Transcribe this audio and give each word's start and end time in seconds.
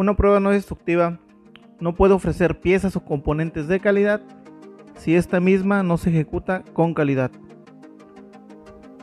una 0.00 0.16
prueba 0.16 0.40
no 0.40 0.48
destructiva 0.48 1.18
no 1.78 1.94
puede 1.94 2.14
ofrecer 2.14 2.58
piezas 2.58 2.96
o 2.96 3.04
componentes 3.04 3.68
de 3.68 3.80
calidad 3.80 4.22
si 4.96 5.14
esta 5.14 5.40
misma 5.40 5.82
no 5.82 5.98
se 5.98 6.08
ejecuta 6.08 6.62
con 6.72 6.94
calidad. 6.94 7.30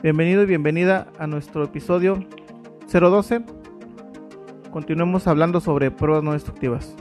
Bienvenido 0.02 0.42
y 0.42 0.46
bienvenida 0.46 1.06
a 1.20 1.28
nuestro 1.28 1.62
episodio 1.62 2.26
012. 2.92 3.42
Continuemos 4.72 5.28
hablando 5.28 5.60
sobre 5.60 5.92
pruebas 5.92 6.24
no 6.24 6.32
destructivas. 6.32 6.92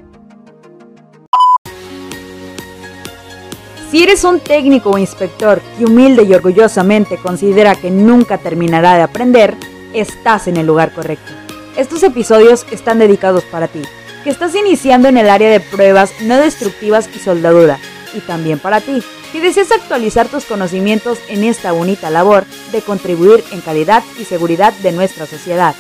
Si 3.89 4.04
eres 4.04 4.23
un 4.23 4.39
técnico 4.39 4.91
o 4.91 5.00
inspector 5.00 5.59
que 5.75 5.86
humilde 5.86 6.21
y 6.21 6.36
orgullosamente 6.36 7.18
considera 7.18 7.73
que 7.73 7.89
nunca 7.89 8.38
terminará 8.38 8.93
de 8.93 9.02
aprender, 9.02 9.55
estás 9.95 10.48
en 10.48 10.57
el 10.57 10.68
lugar 10.68 10.93
correcto. 10.93 11.46
Estos 11.78 12.02
episodios 12.02 12.66
están 12.71 12.98
dedicados 12.98 13.44
para 13.44 13.68
ti, 13.68 13.84
que 14.23 14.32
estás 14.32 14.55
iniciando 14.55 15.09
en 15.09 15.18
el 15.18 15.30
área 15.30 15.52
de 15.52 15.59
pruebas 15.59 16.12
no 16.23 16.35
destructivas 16.38 17.08
y 17.16 17.20
soldadura, 17.20 17.77
y 18.16 18.20
también 18.22 18.58
para 18.58 18.81
ti, 18.81 19.04
que 19.31 19.40
deseas 19.40 19.72
actualizar 19.72 20.27
tus 20.27 20.45
conocimientos 20.45 21.20
en 21.30 21.44
esta 21.44 21.73
bonita 21.73 22.09
labor 22.09 22.45
de 22.71 22.82
contribuir 22.82 23.44
en 23.52 23.62
calidad 23.62 24.02
y 24.20 24.23
seguridad 24.23 24.73
de 24.82 24.91
nuestra 24.91 25.27
sociedad. 25.27 25.76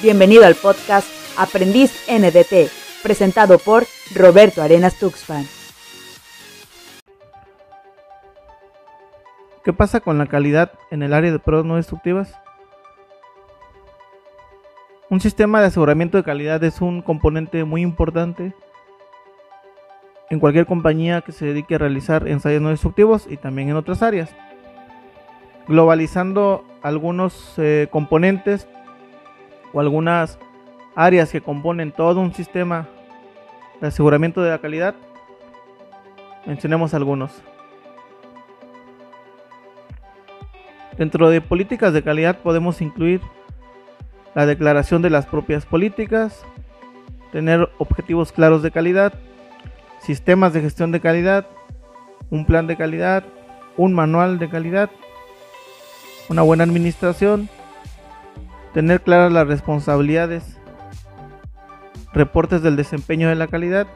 Bienvenido 0.00 0.46
al 0.46 0.54
podcast 0.54 1.08
Aprendiz 1.36 1.90
NDT, 2.08 2.70
presentado 3.02 3.58
por 3.58 3.86
Roberto 4.14 4.62
Arenas 4.62 5.00
Tuxpan. 5.00 5.48
¿Qué 9.64 9.72
pasa 9.72 9.98
con 9.98 10.16
la 10.16 10.26
calidad 10.26 10.70
en 10.92 11.02
el 11.02 11.12
área 11.12 11.32
de 11.32 11.40
pruebas 11.40 11.66
no 11.66 11.74
destructivas? 11.74 12.36
Un 15.14 15.20
sistema 15.20 15.60
de 15.60 15.68
aseguramiento 15.68 16.16
de 16.16 16.24
calidad 16.24 16.64
es 16.64 16.80
un 16.80 17.00
componente 17.00 17.62
muy 17.62 17.82
importante 17.82 18.52
en 20.28 20.40
cualquier 20.40 20.66
compañía 20.66 21.20
que 21.20 21.30
se 21.30 21.46
dedique 21.46 21.76
a 21.76 21.78
realizar 21.78 22.26
ensayos 22.26 22.60
no 22.60 22.70
destructivos 22.70 23.28
y 23.30 23.36
también 23.36 23.68
en 23.68 23.76
otras 23.76 24.02
áreas. 24.02 24.34
Globalizando 25.68 26.64
algunos 26.82 27.54
eh, 27.58 27.86
componentes 27.92 28.66
o 29.72 29.78
algunas 29.78 30.36
áreas 30.96 31.30
que 31.30 31.40
componen 31.40 31.92
todo 31.92 32.18
un 32.18 32.34
sistema 32.34 32.88
de 33.80 33.86
aseguramiento 33.86 34.42
de 34.42 34.50
la 34.50 34.58
calidad, 34.58 34.96
mencionemos 36.44 36.92
algunos. 36.92 37.40
Dentro 40.98 41.30
de 41.30 41.40
políticas 41.40 41.92
de 41.92 42.02
calidad 42.02 42.40
podemos 42.40 42.82
incluir 42.82 43.20
la 44.34 44.46
declaración 44.46 45.02
de 45.02 45.10
las 45.10 45.26
propias 45.26 45.64
políticas, 45.64 46.44
tener 47.32 47.68
objetivos 47.78 48.32
claros 48.32 48.62
de 48.62 48.70
calidad, 48.70 49.14
sistemas 50.00 50.52
de 50.52 50.60
gestión 50.60 50.92
de 50.92 51.00
calidad, 51.00 51.46
un 52.30 52.44
plan 52.46 52.66
de 52.66 52.76
calidad, 52.76 53.24
un 53.76 53.92
manual 53.92 54.38
de 54.38 54.48
calidad, 54.48 54.90
una 56.28 56.42
buena 56.42 56.64
administración, 56.64 57.48
tener 58.72 59.02
claras 59.02 59.32
las 59.32 59.46
responsabilidades, 59.46 60.58
reportes 62.12 62.62
del 62.62 62.76
desempeño 62.76 63.28
de 63.28 63.34
la 63.34 63.46
calidad 63.46 63.86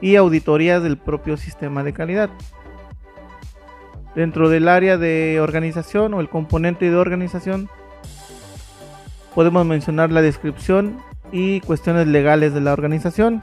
y 0.00 0.16
auditorías 0.16 0.82
del 0.82 0.96
propio 0.96 1.36
sistema 1.36 1.82
de 1.82 1.92
calidad. 1.92 2.30
Dentro 4.14 4.48
del 4.48 4.68
área 4.68 4.96
de 4.96 5.40
organización 5.40 6.14
o 6.14 6.20
el 6.20 6.28
componente 6.28 6.90
de 6.90 6.96
organización, 6.96 7.68
podemos 9.36 9.66
mencionar 9.66 10.10
la 10.10 10.22
descripción 10.22 10.96
y 11.30 11.60
cuestiones 11.60 12.06
legales 12.06 12.54
de 12.54 12.62
la 12.62 12.72
organización, 12.72 13.42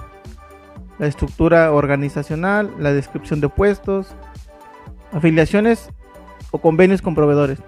la 0.98 1.06
estructura 1.06 1.72
organizacional, 1.72 2.74
la 2.80 2.92
descripción 2.92 3.42
de 3.42 3.48
puestos, 3.48 4.16
afiliaciones 5.12 5.92
o 6.50 6.58
convenios 6.58 7.04
con 7.04 7.14
proveedores, 7.14 7.60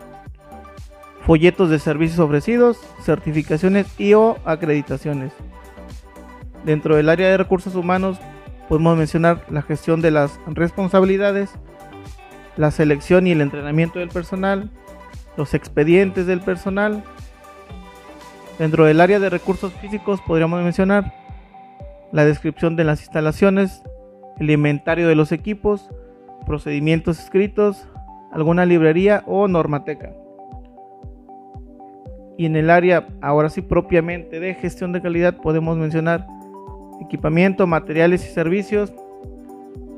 folletos 1.24 1.70
de 1.70 1.78
servicios 1.78 2.18
ofrecidos, 2.18 2.80
certificaciones 3.04 3.86
y 4.00 4.16
o 4.16 4.38
acreditaciones. 4.44 5.32
Dentro 6.64 6.96
del 6.96 7.10
área 7.10 7.30
de 7.30 7.38
recursos 7.38 7.76
humanos 7.76 8.18
podemos 8.68 8.98
mencionar 8.98 9.46
la 9.52 9.62
gestión 9.62 10.02
de 10.02 10.10
las 10.10 10.40
responsabilidades, 10.48 11.52
la 12.58 12.72
selección 12.72 13.28
y 13.28 13.34
el 13.34 13.42
entrenamiento 13.42 14.00
del 14.00 14.10
personal, 14.10 14.72
los 15.38 15.54
expedientes 15.54 16.26
del 16.26 16.42
personal. 16.42 17.04
Dentro 18.60 18.86
del 18.86 19.02
área 19.02 19.20
de 19.20 19.30
recursos 19.30 19.74
físicos 19.74 20.22
podríamos 20.22 20.64
mencionar 20.64 21.14
la 22.14 22.24
descripción 22.24 22.78
de 22.78 22.86
las 22.86 23.02
instalaciones, 23.02 23.84
el 24.40 24.50
inventario 24.50 25.08
de 25.10 25.16
los 25.16 25.34
equipos, 25.34 25.90
procedimientos 26.46 27.20
escritos, 27.20 27.88
alguna 28.32 28.66
librería 28.66 29.24
o 29.28 29.50
normateca. 29.50 30.14
Y 32.38 32.46
en 32.46 32.56
el 32.56 32.70
área, 32.70 33.08
ahora 33.22 33.50
sí 33.50 33.62
propiamente 33.62 34.40
de 34.40 34.54
gestión 34.54 34.94
de 34.94 35.02
calidad, 35.02 35.38
podemos 35.38 35.78
mencionar 35.78 36.26
equipamiento, 37.02 37.68
materiales 37.68 38.26
y 38.26 38.34
servicios, 38.34 38.94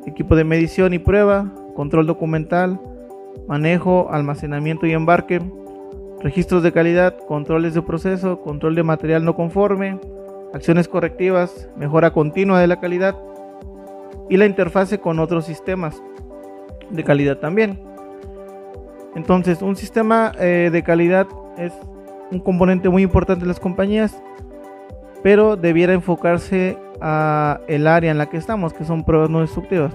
equipo 0.08 0.36
de 0.36 0.44
medición 0.44 0.94
y 0.94 1.00
prueba, 1.00 1.54
control 1.76 2.08
documental, 2.08 2.80
manejo, 3.48 4.08
almacenamiento 4.12 4.88
y 4.88 4.94
embarque, 4.94 5.42
registros 6.22 6.64
de 6.64 6.72
calidad, 6.72 7.18
controles 7.28 7.74
de 7.74 7.82
proceso, 7.82 8.42
control 8.42 8.76
de 8.76 8.84
material 8.84 9.24
no 9.24 9.36
conforme, 9.36 10.00
acciones 10.54 10.88
correctivas, 10.88 11.70
mejora 11.76 12.12
continua 12.12 12.60
de 12.60 12.68
la 12.68 12.80
calidad 12.80 13.16
y 14.30 14.38
la 14.38 14.46
interfase 14.46 15.00
con 15.00 15.20
otros 15.20 15.46
sistemas 15.46 16.02
de 16.90 17.04
calidad 17.04 17.38
también. 17.38 17.80
Entonces, 19.16 19.62
un 19.62 19.76
sistema 19.76 20.32
eh, 20.40 20.70
de 20.72 20.84
calidad 20.84 21.28
es 21.58 21.74
un 22.32 22.40
componente 22.40 22.90
muy 22.90 23.04
importante 23.04 23.42
de 23.42 23.48
las 23.48 23.60
compañías, 23.60 24.22
pero 25.24 25.56
debiera 25.56 25.94
enfocarse 25.94 26.78
a 27.02 27.62
el 27.68 27.88
área 27.88 28.12
en 28.12 28.18
la 28.18 28.28
que 28.28 28.38
estamos, 28.38 28.74
que 28.74 28.86
son 28.86 29.04
pruebas 29.04 29.30
no 29.30 29.42
destructivas 29.42 29.94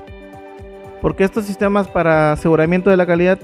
porque 1.02 1.24
estos 1.24 1.44
sistemas 1.44 1.88
para 1.88 2.32
aseguramiento 2.32 2.88
de 2.88 2.96
la 2.96 3.04
calidad 3.04 3.38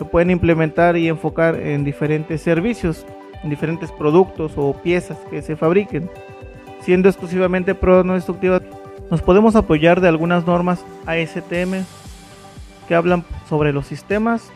se 0.00 0.06
pueden 0.06 0.30
implementar 0.30 0.96
y 0.96 1.08
enfocar 1.08 1.56
en 1.56 1.84
diferentes 1.84 2.40
servicios, 2.40 3.04
en 3.44 3.50
diferentes 3.50 3.92
productos 3.92 4.52
o 4.56 4.72
piezas 4.72 5.18
que 5.28 5.42
se 5.42 5.56
fabriquen. 5.56 6.10
Siendo 6.80 7.10
exclusivamente 7.10 7.74
pruebas 7.74 8.06
no 8.06 8.14
destructivas, 8.14 8.62
nos 9.10 9.20
podemos 9.20 9.56
apoyar 9.56 10.00
de 10.00 10.08
algunas 10.08 10.46
normas 10.46 10.82
ASTM 11.04 11.84
que 12.88 12.94
hablan 12.94 13.26
sobre 13.46 13.74
los 13.74 13.86
sistemas 13.88 14.50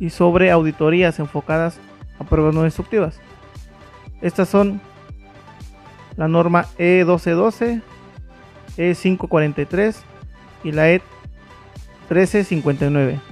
y 0.00 0.08
sobre 0.08 0.50
auditorías 0.50 1.18
enfocadas 1.18 1.78
a 2.18 2.24
pruebas 2.24 2.54
no 2.54 2.62
destructivas. 2.62 3.20
Estas 4.22 4.48
son 4.48 4.80
la 6.16 6.26
norma 6.26 6.64
E1212, 6.78 7.82
E543 8.78 9.94
y 10.64 10.72
la 10.72 10.88
E 10.88 11.02
1359. 12.08 13.31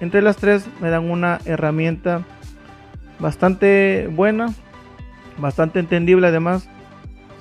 Entre 0.00 0.22
las 0.22 0.36
tres 0.36 0.66
me 0.80 0.90
dan 0.90 1.10
una 1.10 1.40
herramienta 1.44 2.22
bastante 3.18 4.08
buena, 4.12 4.52
bastante 5.38 5.78
entendible 5.78 6.26
además, 6.26 6.68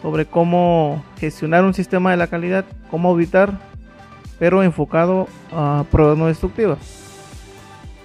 sobre 0.01 0.25
cómo 0.25 1.03
gestionar 1.17 1.63
un 1.63 1.73
sistema 1.73 2.11
de 2.11 2.17
la 2.17 2.27
calidad, 2.27 2.65
cómo 2.89 3.09
auditar, 3.09 3.59
pero 4.39 4.63
enfocado 4.63 5.27
a 5.51 5.83
pruebas 5.91 6.17
no 6.17 6.27
destructivas. 6.27 6.77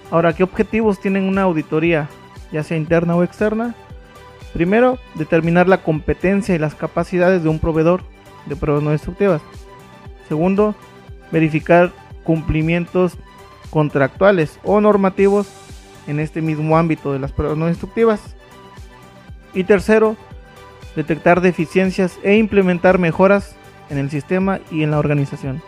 Ahora, 0.09 0.33
¿qué 0.33 0.43
objetivos 0.43 0.99
tienen 0.99 1.23
una 1.23 1.43
auditoría, 1.43 2.09
ya 2.51 2.63
sea 2.63 2.75
interna 2.75 3.15
o 3.15 3.23
externa? 3.23 3.75
Primero, 4.53 4.97
determinar 5.15 5.69
la 5.69 5.83
competencia 5.83 6.53
y 6.53 6.59
las 6.59 6.75
capacidades 6.75 7.43
de 7.43 7.49
un 7.49 7.59
proveedor 7.59 8.03
de 8.47 8.57
pruebas 8.57 8.83
no 8.83 8.89
destructivas. 8.89 9.41
Segundo, 10.27 10.75
verificar 11.31 11.91
cumplimientos 12.23 13.17
contractuales 13.71 14.59
o 14.63 14.79
normativos 14.79 15.47
en 16.05 16.19
este 16.19 16.41
mismo 16.41 16.77
ámbito 16.77 17.11
de 17.11 17.19
las 17.19 17.31
pruebas 17.31 17.57
no 17.57 17.65
destructivas. 17.65 18.35
Y 19.53 19.63
tercero, 19.63 20.15
detectar 20.95 21.41
deficiencias 21.41 22.19
e 22.21 22.35
implementar 22.35 22.99
mejoras 22.99 23.55
en 23.89 23.97
el 23.97 24.11
sistema 24.11 24.59
y 24.69 24.83
en 24.83 24.91
la 24.91 24.99
organización. 24.99 25.61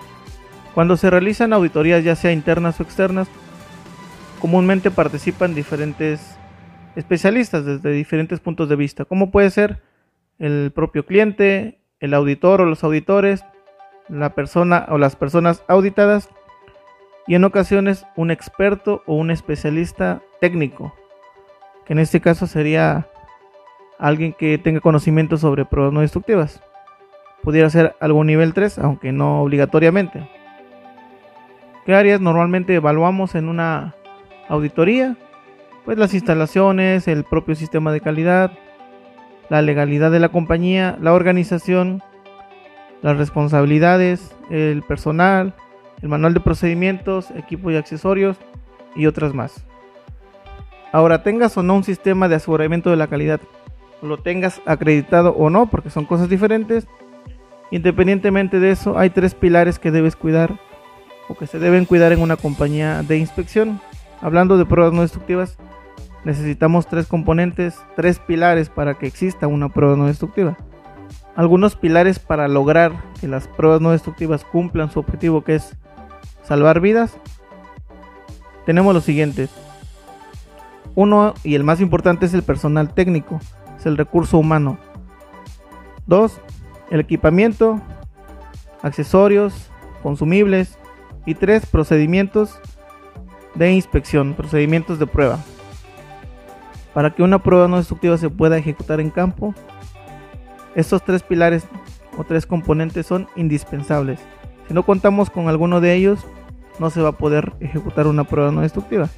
Cuando 0.75 0.97
se 0.97 1.09
realizan 1.09 1.53
auditorías 1.53 2.03
ya 2.03 2.15
sea 2.15 2.31
internas 2.31 2.79
o 2.79 2.83
externas, 2.83 3.27
comúnmente 4.39 4.91
participan 4.91 5.55
diferentes 5.55 6.37
especialistas 6.95 7.65
desde 7.65 7.91
diferentes 7.91 8.39
puntos 8.39 8.69
de 8.69 8.75
vista, 8.75 9.05
como 9.05 9.31
puede 9.31 9.49
ser 9.49 9.81
el 10.39 10.71
propio 10.73 11.05
cliente, 11.05 11.79
el 11.99 12.13
auditor 12.13 12.61
o 12.61 12.65
los 12.65 12.83
auditores, 12.83 13.45
la 14.09 14.35
persona 14.35 14.85
o 14.89 14.97
las 14.97 15.15
personas 15.15 15.63
auditadas 15.67 16.29
y 17.27 17.35
en 17.35 17.43
ocasiones 17.43 18.05
un 18.15 18.31
experto 18.31 19.03
o 19.05 19.15
un 19.15 19.31
especialista 19.31 20.21
técnico, 20.41 20.93
que 21.85 21.93
en 21.93 21.99
este 21.99 22.21
caso 22.21 22.47
sería 22.47 23.07
alguien 23.99 24.33
que 24.33 24.57
tenga 24.57 24.81
conocimiento 24.81 25.37
sobre 25.37 25.65
pruebas 25.65 25.93
no 25.93 26.01
destructivas. 26.01 26.61
Pudiera 27.41 27.69
ser 27.69 27.95
algún 27.99 28.27
nivel 28.27 28.53
3, 28.53 28.79
aunque 28.79 29.11
no 29.11 29.41
obligatoriamente. 29.41 30.29
¿Qué 31.85 31.93
áreas 31.93 32.21
normalmente 32.21 32.75
evaluamos 32.75 33.35
en 33.35 33.49
una 33.49 33.95
auditoría? 34.47 35.17
Pues 35.83 35.97
las 35.97 36.13
instalaciones, 36.13 37.09
el 37.09 37.25
propio 37.25 37.55
sistema 37.55 37.91
de 37.91 37.99
calidad, 37.99 38.51
la 39.49 39.61
legalidad 39.61 40.11
de 40.11 40.21
la 40.21 40.29
compañía, 40.29 40.97
la 41.01 41.13
organización, 41.13 42.01
las 43.01 43.17
responsabilidades, 43.17 44.33
el 44.49 44.81
personal, 44.83 45.53
el 46.03 46.09
manual 46.09 46.33
de 46.33 46.41
procedimientos, 46.41 47.31
equipo 47.31 47.71
y 47.71 47.77
accesorios 47.77 48.37
y 48.93 49.05
otras 49.05 49.33
más. 49.33 49.65
Ahora, 50.91 51.23
tengas 51.23 51.57
o 51.57 51.63
no 51.63 51.75
un 51.75 51.85
sistema 51.85 52.27
de 52.27 52.35
aseguramiento 52.35 52.89
de 52.89 52.97
la 52.97 53.07
calidad, 53.07 53.39
lo 54.01 54.17
tengas 54.17 54.61
acreditado 54.65 55.31
o 55.31 55.49
no, 55.49 55.67
porque 55.67 55.89
son 55.89 56.05
cosas 56.05 56.27
diferentes, 56.27 56.87
independientemente 57.71 58.59
de 58.59 58.71
eso, 58.71 58.99
hay 58.99 59.09
tres 59.11 59.33
pilares 59.33 59.79
que 59.79 59.91
debes 59.91 60.17
cuidar 60.17 60.59
o 61.29 61.35
que 61.35 61.47
se 61.47 61.57
deben 61.57 61.85
cuidar 61.85 62.11
en 62.11 62.21
una 62.21 62.35
compañía 62.35 63.01
de 63.01 63.17
inspección. 63.17 63.79
Hablando 64.21 64.57
de 64.57 64.65
pruebas 64.65 64.93
no 64.93 65.03
destructivas, 65.03 65.57
necesitamos 66.25 66.85
tres 66.85 67.07
componentes, 67.07 67.81
tres 67.95 68.19
pilares 68.19 68.69
para 68.69 68.95
que 68.95 69.07
exista 69.07 69.47
una 69.47 69.69
prueba 69.69 69.95
no 69.95 70.07
destructiva. 70.07 70.57
Algunos 71.37 71.77
pilares 71.77 72.19
para 72.19 72.49
lograr 72.49 72.91
que 73.21 73.29
las 73.29 73.47
pruebas 73.47 73.79
no 73.79 73.91
destructivas 73.91 74.43
cumplan 74.43 74.91
su 74.91 74.99
objetivo 74.99 75.45
que 75.45 75.55
es 75.55 75.77
salvar 76.43 76.79
vidas. 76.79 77.17
Tenemos 78.65 78.93
los 78.93 79.03
siguientes. 79.03 79.49
Uno 80.95 81.33
y 81.43 81.55
el 81.55 81.63
más 81.63 81.81
importante 81.81 82.25
es 82.25 82.33
el 82.33 82.43
personal 82.43 82.93
técnico, 82.93 83.39
es 83.77 83.85
el 83.85 83.97
recurso 83.97 84.37
humano. 84.37 84.77
Dos, 86.05 86.39
el 86.91 86.99
equipamiento, 86.99 87.81
accesorios, 88.81 89.69
consumibles. 90.03 90.77
Y 91.25 91.35
tres, 91.35 91.65
procedimientos 91.65 92.59
de 93.55 93.71
inspección, 93.71 94.33
procedimientos 94.33 94.99
de 94.99 95.07
prueba. 95.07 95.39
Para 96.93 97.15
que 97.15 97.23
una 97.23 97.41
prueba 97.41 97.69
no 97.69 97.77
destructiva 97.77 98.17
se 98.17 98.29
pueda 98.29 98.57
ejecutar 98.57 98.99
en 98.99 99.09
campo, 99.09 99.55
estos 100.75 101.01
tres 101.03 101.23
pilares 101.23 101.65
o 102.17 102.25
tres 102.25 102.45
componentes 102.45 103.05
son 103.05 103.27
indispensables. 103.37 104.19
Si 104.67 104.73
no 104.73 104.83
contamos 104.83 105.29
con 105.29 105.47
alguno 105.47 105.81
de 105.81 105.93
ellos, 105.93 106.25
no 106.79 106.89
se 106.89 107.01
va 107.01 107.09
a 107.09 107.17
poder 107.17 107.53
ejecutar 107.59 108.07
una 108.07 108.23
prueba 108.23 108.51
no 108.51 108.61
destructiva. 108.61 109.09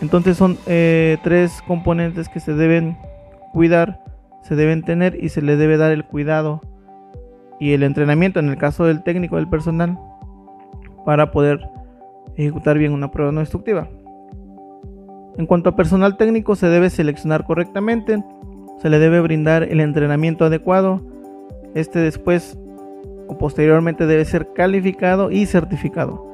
Entonces 0.00 0.36
son 0.36 0.58
eh, 0.66 1.18
tres 1.22 1.62
componentes 1.66 2.28
que 2.28 2.40
se 2.40 2.54
deben 2.54 2.96
cuidar, 3.52 4.02
se 4.42 4.56
deben 4.56 4.82
tener 4.82 5.22
y 5.22 5.28
se 5.28 5.42
le 5.42 5.56
debe 5.56 5.76
dar 5.76 5.90
el 5.92 6.04
cuidado 6.04 6.62
y 7.58 7.72
el 7.72 7.82
entrenamiento 7.82 8.40
en 8.40 8.48
el 8.48 8.56
caso 8.56 8.84
del 8.84 9.02
técnico 9.02 9.36
del 9.36 9.48
personal 9.48 9.98
para 11.04 11.30
poder 11.30 11.60
ejecutar 12.36 12.78
bien 12.78 12.92
una 12.92 13.10
prueba 13.10 13.32
no 13.32 13.40
destructiva. 13.40 13.88
En 15.36 15.46
cuanto 15.46 15.70
a 15.70 15.76
personal 15.76 16.16
técnico 16.16 16.56
se 16.56 16.68
debe 16.68 16.88
seleccionar 16.90 17.44
correctamente, 17.44 18.22
se 18.80 18.88
le 18.88 18.98
debe 18.98 19.20
brindar 19.20 19.62
el 19.64 19.80
entrenamiento 19.80 20.46
adecuado, 20.46 21.02
este 21.74 21.98
después 21.98 22.58
posteriormente 23.38 24.06
debe 24.06 24.24
ser 24.24 24.52
calificado 24.52 25.30
y 25.30 25.46
certificado. 25.46 26.26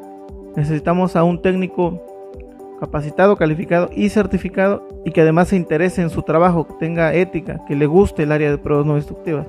Necesitamos 0.57 1.17
a 1.17 1.25
un 1.25 1.43
técnico 1.43 2.03
capacitado, 2.81 3.37
calificado 3.37 3.91
y 3.95 4.09
certificado 4.09 4.87
y 5.05 5.13
que 5.13 5.23
además 5.23 5.49
se 5.49 5.57
interese 5.57 6.03
en 6.03 6.11
su 6.11 6.23
trabajo, 6.23 6.67
que 6.67 6.75
tenga 6.75 7.15
ética, 7.15 7.65
que 7.67 7.77
le 7.77 7.87
guste 7.87 8.23
el 8.25 8.33
área 8.33 8.51
de 8.51 8.59
pruebas 8.59 8.87
no 8.87 8.97
destructivas. 8.97 9.47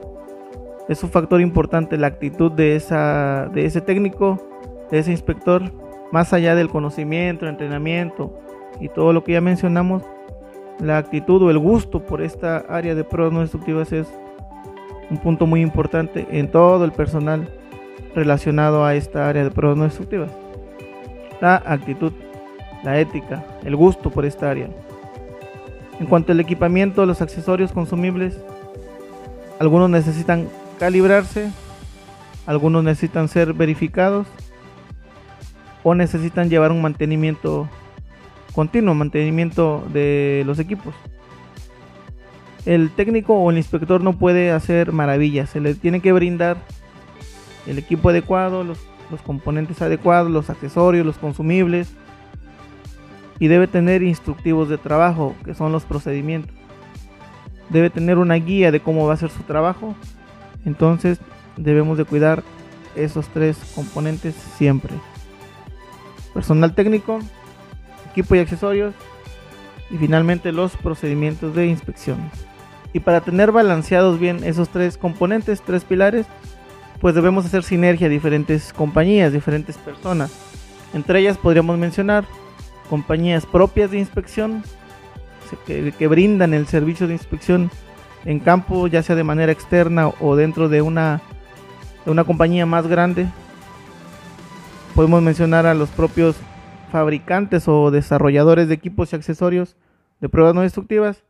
Es 0.88 1.04
un 1.04 1.10
factor 1.10 1.42
importante 1.42 1.98
la 1.98 2.08
actitud 2.08 2.52
de, 2.52 2.76
esa, 2.76 3.50
de 3.54 3.66
ese 3.66 3.82
técnico, 3.82 4.40
de 4.90 5.00
ese 5.00 5.12
inspector, 5.12 5.64
más 6.12 6.32
allá 6.32 6.56
del 6.56 6.70
conocimiento, 6.70 7.48
entrenamiento 7.48 8.34
y 8.80 8.90
todo 8.90 9.12
lo 9.12 9.24
que 9.24 9.34
ya 9.34 9.42
mencionamos, 9.42 10.04
la 10.80 10.98
actitud 10.98 11.42
o 11.42 11.50
el 11.50 11.58
gusto 11.58 12.04
por 12.04 12.22
esta 12.22 12.58
área 12.70 12.96
de 12.96 13.04
pruebas 13.04 13.34
no 13.34 13.42
destructivas 13.42 13.92
es 13.92 14.08
un 15.10 15.18
punto 15.18 15.46
muy 15.46 15.62
importante 15.62 16.28
en 16.32 16.50
todo 16.50 16.84
el 16.86 16.92
personal 16.92 17.50
relacionado 18.16 18.84
a 18.84 18.96
esta 18.96 19.30
área 19.30 19.44
de 19.44 19.52
pruebas 19.52 19.78
no 19.78 19.84
destructivas. 19.86 20.32
La 21.40 21.62
actitud 21.66 22.12
la 22.84 23.00
ética, 23.00 23.44
el 23.64 23.76
gusto 23.76 24.10
por 24.10 24.26
esta 24.26 24.50
área. 24.50 24.70
En 26.00 26.06
cuanto 26.06 26.32
al 26.32 26.40
equipamiento, 26.40 27.06
los 27.06 27.22
accesorios 27.22 27.72
consumibles, 27.72 28.38
algunos 29.60 29.90
necesitan 29.90 30.48
calibrarse, 30.80 31.50
algunos 32.46 32.84
necesitan 32.84 33.28
ser 33.28 33.54
verificados 33.54 34.28
o 35.84 35.96
necesitan 35.96 36.50
llevar 36.50 36.72
un 36.72 36.82
mantenimiento 36.82 37.68
continuo, 38.54 38.94
mantenimiento 38.94 39.84
de 39.92 40.44
los 40.46 40.60
equipos. 40.60 40.94
El 42.68 42.92
técnico 42.92 43.34
o 43.34 43.50
el 43.50 43.56
inspector 43.56 44.04
no 44.04 44.18
puede 44.18 44.52
hacer 44.52 44.92
maravillas, 44.92 45.50
se 45.50 45.62
le 45.62 45.74
tiene 45.74 46.02
que 46.02 46.12
brindar 46.12 46.58
el 47.66 47.78
equipo 47.78 48.10
adecuado, 48.10 48.66
los, 48.66 48.78
componentes 49.26 49.82
adecuados, 49.82 50.30
los 50.30 50.50
accesorios, 50.50 51.06
los 51.06 51.18
consumibles, 51.18 51.94
y 53.40 53.48
debe 53.48 53.68
tener 53.68 54.04
instructivos 54.04 54.68
de 54.68 54.78
trabajo, 54.78 55.34
que 55.46 55.54
son 55.54 55.72
los 55.72 55.86
procedimientos. 55.86 56.54
Debe 57.70 57.90
tener 57.90 58.18
una 58.18 58.36
guía 58.36 58.70
de 58.70 58.82
cómo 58.82 59.08
va 59.08 59.14
a 59.14 59.18
ser 59.18 59.30
su 59.30 59.44
trabajo. 59.44 59.96
Entonces 60.66 61.22
debemos 61.56 61.98
de 61.98 62.04
cuidar 62.04 62.44
esos 62.98 63.30
tres 63.30 63.58
componentes 63.76 64.36
siempre. 64.36 64.94
Personal 66.34 66.76
técnico, 66.76 67.20
equipo 68.12 68.36
y 68.36 68.40
accesorios 68.40 68.94
y 69.90 69.96
finalmente 69.96 70.52
los 70.52 70.76
procedimientos 70.76 71.56
de 71.56 71.68
inspección. 71.68 72.30
Y 72.98 73.00
para 73.00 73.22
tener 73.22 73.52
balanceados 73.52 74.20
bien 74.20 74.44
esos 74.44 74.70
tres 74.70 74.98
componentes, 74.98 75.62
tres 75.62 75.84
pilares, 75.84 76.26
pues 77.00 77.14
debemos 77.14 77.46
hacer 77.46 77.62
sinergia 77.62 78.10
diferentes 78.10 78.74
compañías, 78.74 79.32
diferentes 79.32 79.78
personas. 79.78 80.32
Entre 80.96 81.20
ellas 81.20 81.38
podríamos 81.38 81.78
mencionar 81.78 82.26
compañías 82.90 83.46
propias 83.46 83.92
de 83.92 84.00
inspección 84.00 84.64
que, 85.68 86.08
brindan 86.08 86.56
el 86.56 86.66
servicio 86.66 87.06
de 87.06 87.14
inspección 87.14 87.70
en 88.26 88.40
campo, 88.40 88.88
ya 88.88 89.04
sea 89.04 89.16
de 89.16 89.24
manera 89.24 89.52
externa 89.52 90.08
o 90.20 90.36
dentro 90.36 90.68
de 90.68 90.82
una, 90.82 91.22
de 92.04 92.10
una 92.10 92.24
compañía 92.24 92.66
más 92.66 92.88
grande. 92.88 93.28
Podemos 94.96 95.22
mencionar 95.22 95.68
a 95.68 95.76
los 95.76 95.90
propios 95.90 96.36
fabricantes 96.92 97.68
o 97.68 97.92
desarrolladores 97.92 98.68
de 98.68 98.74
equipos 98.74 99.14
y 99.14 99.18
accesorios 99.18 99.76
de 100.20 100.30
pruebas 100.30 100.56
no 100.56 100.62
destructivas. 100.62 101.24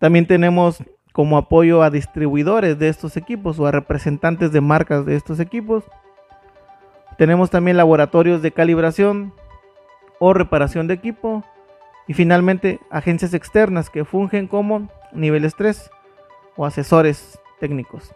También 0.00 0.26
tenemos 0.26 0.82
como 1.16 1.38
apoyo 1.38 1.82
a 1.82 1.88
distribuidores 1.88 2.78
de 2.78 2.90
estos 2.90 3.16
equipos 3.16 3.58
o 3.58 3.66
a 3.66 3.72
representantes 3.72 4.52
de 4.52 4.60
marcas 4.60 5.06
de 5.06 5.16
estos 5.16 5.40
equipos. 5.40 5.82
Tenemos 7.16 7.48
también 7.48 7.78
laboratorios 7.78 8.42
de 8.42 8.52
calibración, 8.52 9.32
o 10.18 10.34
reparación 10.34 10.88
de 10.88 10.92
equipo. 10.92 11.42
Y 12.06 12.12
finalmente, 12.12 12.80
agencias 12.90 13.32
externas 13.32 13.88
que 13.88 14.04
fungen 14.04 14.46
como 14.46 14.90
niveles 15.10 15.54
3 15.56 15.90
o 16.54 16.66
asesores 16.66 17.40
técnicos. 17.60 18.14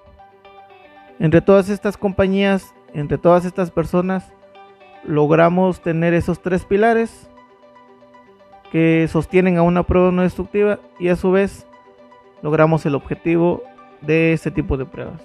Entre 1.19 1.40
todas 1.40 1.71
estas 1.71 1.97
compañías, 1.97 2.75
entre 2.92 3.16
todas 3.16 3.47
estas 3.47 3.71
personas, 3.71 4.30
logramos 5.04 5.80
tener 5.80 6.12
esos 6.12 6.42
tres 6.42 6.66
pilares 6.66 7.30
que 8.71 9.09
sostienen 9.11 9.57
a 9.57 9.62
una 9.62 9.85
prueba 9.85 10.12
no 10.12 10.21
destructiva 10.21 10.80
y 10.99 11.09
a 11.09 11.16
su 11.16 11.30
vez 11.30 11.66
logramos 12.42 12.85
el 12.87 12.94
objetivo 12.94 13.62
de 14.00 14.32
este 14.32 14.50
tipo 14.50 14.76
de 14.76 14.87
pruebas. 14.87 15.20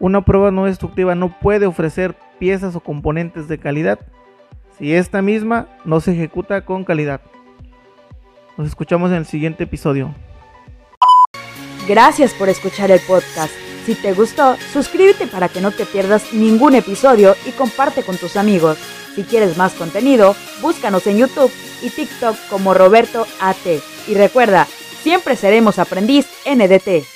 Una 0.00 0.24
prueba 0.24 0.50
no 0.50 0.66
destructiva 0.66 1.14
no 1.14 1.38
puede 1.40 1.66
ofrecer 1.66 2.14
piezas 2.38 2.74
o 2.76 2.80
componentes 2.80 3.48
de 3.48 3.58
calidad 3.58 4.00
si 4.78 4.92
esta 4.92 5.22
misma 5.22 5.68
no 5.84 6.00
se 6.00 6.12
ejecuta 6.12 6.64
con 6.64 6.84
calidad. 6.84 7.20
Nos 8.56 8.68
escuchamos 8.68 9.10
en 9.10 9.18
el 9.18 9.26
siguiente 9.26 9.64
episodio. 9.64 10.14
Gracias 11.86 12.32
por 12.34 12.48
escuchar 12.48 12.90
el 12.90 13.00
podcast. 13.00 13.52
Si 13.84 13.94
te 13.94 14.14
gustó, 14.14 14.56
suscríbete 14.72 15.26
para 15.26 15.48
que 15.48 15.60
no 15.60 15.70
te 15.70 15.84
pierdas 15.84 16.32
ningún 16.32 16.74
episodio 16.74 17.34
y 17.46 17.50
comparte 17.50 18.02
con 18.02 18.16
tus 18.16 18.36
amigos. 18.36 18.78
Si 19.14 19.24
quieres 19.24 19.56
más 19.58 19.74
contenido, 19.74 20.34
búscanos 20.62 21.06
en 21.06 21.18
YouTube 21.18 21.52
y 21.82 21.90
TikTok 21.90 22.36
como 22.48 22.72
Roberto 22.72 23.26
AT. 23.40 23.66
Y 24.08 24.14
recuerda, 24.14 24.66
siempre 25.04 25.36
seremos 25.36 25.78
aprendiz 25.78 26.26
NDT. 26.46 27.13